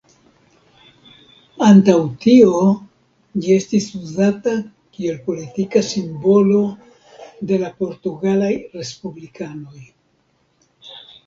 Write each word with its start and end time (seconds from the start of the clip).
Antaŭ 1.65 1.97
tio 2.25 2.61
ĝi 3.43 3.53
estis 3.57 3.85
uzata 3.99 4.55
kiel 4.97 5.21
politika 5.29 5.83
simbolo 5.91 6.63
de 7.53 7.63
la 7.67 7.71
portugalaj 7.85 8.51
respublikanoj. 8.81 9.87